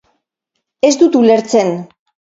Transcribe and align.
Ez 0.89 0.93
dut 1.03 1.19
ulertzen. 1.21 1.73